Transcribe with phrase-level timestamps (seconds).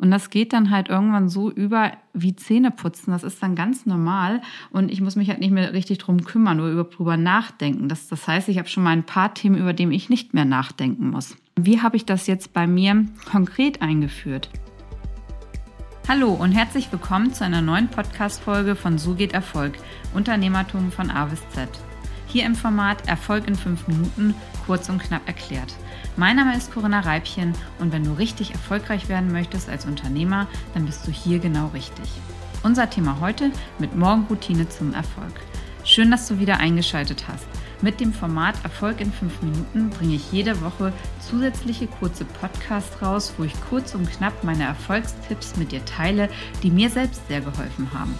[0.00, 3.10] Und das geht dann halt irgendwann so über wie Zähne putzen.
[3.10, 4.40] Das ist dann ganz normal.
[4.70, 7.88] Und ich muss mich halt nicht mehr richtig drum kümmern, über drüber nachdenken.
[7.88, 10.46] Das, das heißt, ich habe schon mal ein paar Themen, über die ich nicht mehr
[10.46, 11.36] nachdenken muss.
[11.56, 14.48] Wie habe ich das jetzt bei mir konkret eingeführt?
[16.08, 19.74] Hallo und herzlich willkommen zu einer neuen Podcast-Folge von So geht Erfolg,
[20.14, 21.68] Unternehmertum von A bis Z.
[22.32, 25.74] Hier im Format Erfolg in fünf Minuten, kurz und knapp erklärt.
[26.16, 30.86] Mein Name ist Corinna Reibchen und wenn du richtig erfolgreich werden möchtest als Unternehmer, dann
[30.86, 32.08] bist du hier genau richtig.
[32.62, 35.32] Unser Thema heute mit Morgenroutine zum Erfolg.
[35.82, 37.48] Schön, dass du wieder eingeschaltet hast.
[37.82, 40.92] Mit dem Format Erfolg in 5 Minuten bringe ich jede Woche
[41.28, 46.28] zusätzliche kurze Podcasts raus, wo ich kurz und knapp meine Erfolgstipps mit dir teile,
[46.62, 48.16] die mir selbst sehr geholfen haben.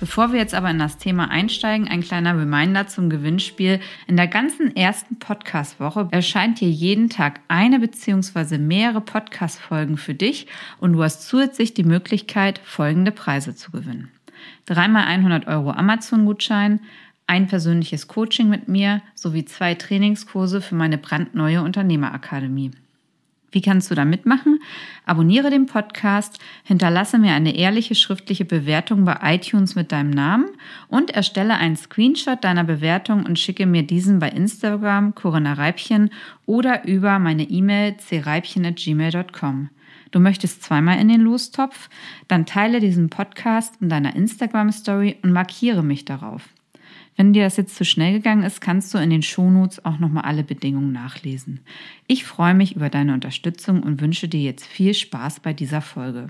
[0.00, 3.80] Bevor wir jetzt aber in das Thema einsteigen, ein kleiner Reminder zum Gewinnspiel.
[4.06, 8.58] In der ganzen ersten Podcast-Woche erscheint hier jeden Tag eine bzw.
[8.58, 10.46] mehrere Podcast-Folgen für dich
[10.80, 14.10] und du hast zusätzlich die Möglichkeit, folgende Preise zu gewinnen.
[14.66, 16.80] Dreimal 100 Euro Amazon-Gutschein,
[17.26, 22.72] ein persönliches Coaching mit mir sowie zwei Trainingskurse für meine brandneue Unternehmerakademie.
[23.54, 24.58] Wie kannst du da mitmachen?
[25.06, 30.46] Abonniere den Podcast, hinterlasse mir eine ehrliche schriftliche Bewertung bei iTunes mit deinem Namen
[30.88, 36.10] und erstelle einen Screenshot deiner Bewertung und schicke mir diesen bei Instagram Corinna Reibchen
[36.46, 39.70] oder über meine E-Mail creibchen@gmail.com.
[40.10, 41.88] Du möchtest zweimal in den Lostopf?
[42.26, 46.48] Dann teile diesen Podcast in deiner Instagram Story und markiere mich darauf.
[47.16, 50.24] Wenn dir das jetzt zu schnell gegangen ist, kannst du in den Shownotes auch nochmal
[50.24, 51.60] alle Bedingungen nachlesen.
[52.06, 56.28] Ich freue mich über deine Unterstützung und wünsche dir jetzt viel Spaß bei dieser Folge.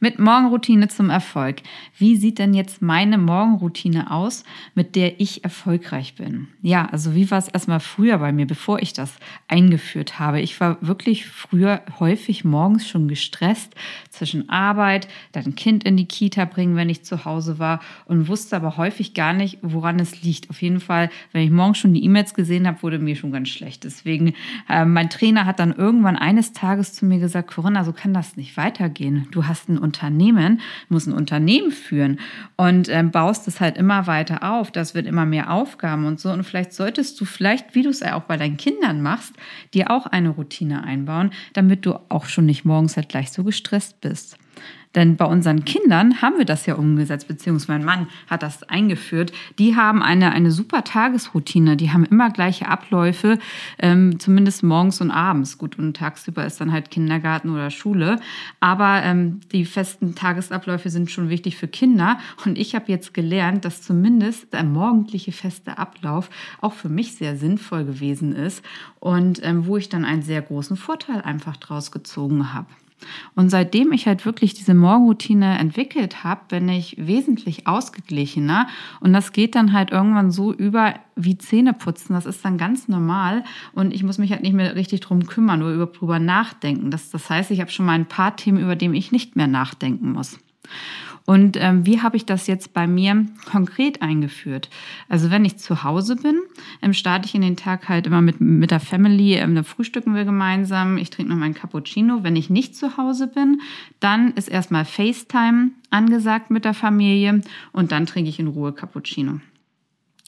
[0.00, 1.56] Mit Morgenroutine zum Erfolg.
[1.96, 4.44] Wie sieht denn jetzt meine Morgenroutine aus,
[4.76, 6.46] mit der ich erfolgreich bin?
[6.62, 9.16] Ja, also wie war es erstmal früher bei mir, bevor ich das
[9.48, 10.40] eingeführt habe?
[10.40, 13.74] Ich war wirklich früher häufig morgens schon gestresst
[14.08, 18.54] zwischen Arbeit, dann Kind in die Kita bringen, wenn ich zu Hause war und wusste
[18.54, 20.48] aber häufig gar nicht, woran es liegt.
[20.48, 23.48] Auf jeden Fall, wenn ich morgens schon die E-Mails gesehen habe, wurde mir schon ganz
[23.48, 23.82] schlecht.
[23.82, 24.34] Deswegen,
[24.68, 28.36] äh, mein Trainer hat dann irgendwann eines Tages zu mir gesagt, Corinna, so kann das
[28.36, 29.26] nicht weitergehen.
[29.32, 30.60] Du hast ein Unternehmen,
[30.90, 32.20] muss ein Unternehmen führen
[32.56, 34.70] und ähm, baust es halt immer weiter auf.
[34.70, 36.30] Das wird immer mehr Aufgaben und so.
[36.30, 39.32] Und vielleicht solltest du vielleicht, wie du es ja auch bei deinen Kindern machst,
[39.72, 44.02] dir auch eine Routine einbauen, damit du auch schon nicht morgens halt gleich so gestresst
[44.02, 44.36] bist.
[44.94, 49.32] Denn bei unseren Kindern haben wir das ja umgesetzt, beziehungsweise mein Mann hat das eingeführt.
[49.58, 53.38] Die haben eine, eine super Tagesroutine, die haben immer gleiche Abläufe,
[53.78, 55.58] ähm, zumindest morgens und abends.
[55.58, 58.20] Gut, und tagsüber ist dann halt Kindergarten oder Schule.
[58.60, 62.18] Aber ähm, die festen Tagesabläufe sind schon wichtig für Kinder.
[62.44, 67.36] Und ich habe jetzt gelernt, dass zumindest der morgendliche feste Ablauf auch für mich sehr
[67.36, 68.64] sinnvoll gewesen ist
[69.00, 72.68] und ähm, wo ich dann einen sehr großen Vorteil einfach draus gezogen habe.
[73.34, 78.68] Und seitdem ich halt wirklich diese Morgenroutine entwickelt habe, bin ich wesentlich ausgeglichener.
[79.00, 82.14] Und das geht dann halt irgendwann so über wie Zähne putzen.
[82.14, 83.44] Das ist dann ganz normal.
[83.72, 86.90] Und ich muss mich halt nicht mehr richtig drum kümmern, über drüber nachdenken.
[86.90, 89.48] Das, das heißt, ich habe schon mal ein paar Themen, über die ich nicht mehr
[89.48, 90.38] nachdenken muss.
[91.28, 94.70] Und ähm, wie habe ich das jetzt bei mir konkret eingeführt?
[95.10, 96.40] Also wenn ich zu Hause bin,
[96.82, 100.14] ähm, starte ich in den Tag halt immer mit, mit der Family, ähm, da frühstücken
[100.14, 102.22] wir gemeinsam, ich trinke noch meinen Cappuccino.
[102.22, 103.60] Wenn ich nicht zu Hause bin,
[104.00, 107.42] dann ist erstmal FaceTime angesagt mit der Familie
[107.72, 109.40] und dann trinke ich in Ruhe Cappuccino.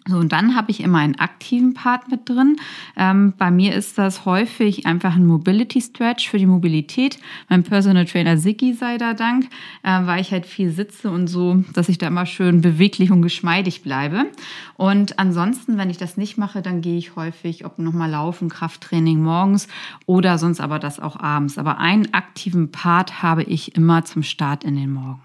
[0.08, 2.56] So, und dann habe ich immer einen aktiven Part mit drin.
[2.96, 7.18] Ähm, bei mir ist das häufig einfach ein Mobility Stretch für die Mobilität.
[7.50, 9.44] Mein Personal Trainer Siggi sei da Dank,
[9.82, 13.20] äh, weil ich halt viel sitze und so, dass ich da immer schön beweglich und
[13.20, 14.24] geschmeidig bleibe.
[14.78, 19.22] Und ansonsten, wenn ich das nicht mache, dann gehe ich häufig, ob nochmal laufen, Krafttraining
[19.22, 19.68] morgens
[20.06, 21.58] oder sonst aber das auch abends.
[21.58, 25.20] Aber einen aktiven Part habe ich immer zum Start in den Morgen.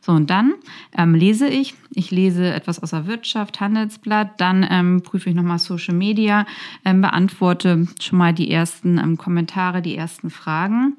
[0.00, 0.54] So, und dann
[0.96, 1.74] ähm, lese ich.
[1.90, 6.46] Ich lese etwas aus der Wirtschaft, Handelsblatt, dann ähm, prüfe ich nochmal Social Media,
[6.84, 10.96] ähm, beantworte schon mal die ersten ähm, Kommentare, die ersten Fragen.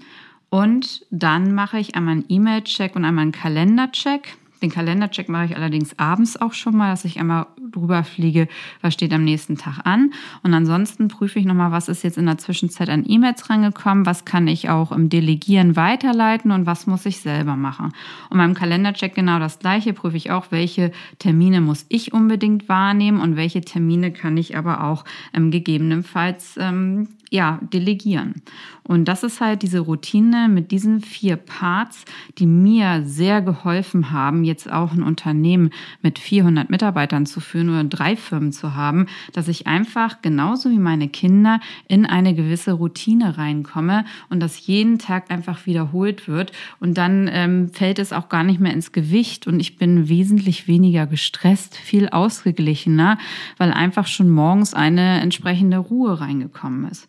[0.49, 4.35] Und dann mache ich einmal einen E-Mail-Check und einmal einen Kalender-Check.
[4.61, 8.47] Den Kalendercheck mache ich allerdings abends auch schon mal, dass ich einmal drüber fliege,
[8.81, 10.11] was steht am nächsten Tag an.
[10.43, 14.25] Und ansonsten prüfe ich nochmal, was ist jetzt in der Zwischenzeit an E-Mails rangekommen, was
[14.25, 17.93] kann ich auch im Delegieren weiterleiten und was muss ich selber machen.
[18.29, 23.21] Und beim Kalendercheck genau das gleiche, prüfe ich auch, welche Termine muss ich unbedingt wahrnehmen
[23.21, 28.41] und welche Termine kann ich aber auch ähm, gegebenenfalls ähm, ja, delegieren.
[28.89, 32.05] Und das ist halt diese Routine mit diesen vier Parts,
[32.39, 35.69] die mir sehr geholfen haben, jetzt auch ein Unternehmen
[36.01, 40.79] mit 400 Mitarbeitern zu führen oder drei Firmen zu haben, dass ich einfach genauso wie
[40.79, 46.51] meine Kinder in eine gewisse Routine reinkomme und das jeden Tag einfach wiederholt wird.
[46.79, 50.67] Und dann ähm, fällt es auch gar nicht mehr ins Gewicht und ich bin wesentlich
[50.67, 53.19] weniger gestresst, viel ausgeglichener,
[53.57, 57.07] weil einfach schon morgens eine entsprechende Ruhe reingekommen ist.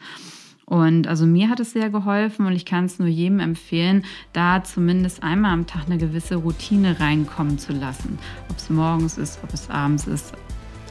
[0.71, 4.63] Und also mir hat es sehr geholfen und ich kann es nur jedem empfehlen, da
[4.63, 8.21] zumindest einmal am Tag eine gewisse Routine reinkommen zu lassen.
[8.49, 10.33] Ob es morgens ist, ob es abends ist.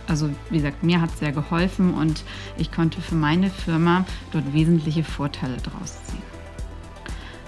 [0.05, 2.25] Also wie gesagt, mir hat es sehr geholfen und
[2.57, 4.03] ich konnte für meine Firma
[4.33, 6.23] dort wesentliche Vorteile draus ziehen.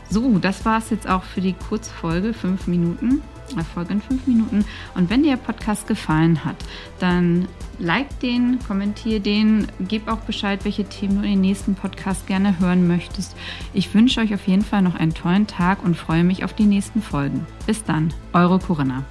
[0.09, 3.21] So, das war es jetzt auch für die Kurzfolge, fünf Minuten.
[3.57, 4.65] Erfolg in fünf Minuten.
[4.95, 6.57] Und wenn dir der Podcast gefallen hat,
[6.99, 7.47] dann
[7.79, 12.59] like den, kommentiere den, gib auch Bescheid, welche Themen du in den nächsten Podcast gerne
[12.59, 13.35] hören möchtest.
[13.73, 16.65] Ich wünsche euch auf jeden Fall noch einen tollen Tag und freue mich auf die
[16.65, 17.45] nächsten Folgen.
[17.65, 19.03] Bis dann, eure Corinna.